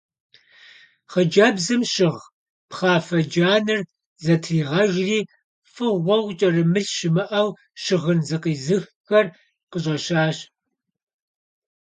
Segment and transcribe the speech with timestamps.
[1.11, 2.21] Хъыджэбзым щыгъ
[2.69, 3.81] пхъафэ джанэр
[4.23, 5.19] зытригъэжри
[5.73, 7.49] фӀыгъуэу кӀэрымылъ щымыӀэу
[7.83, 9.25] щыгъын зыкъизыххэр
[9.71, 10.37] къыщӀэщащ.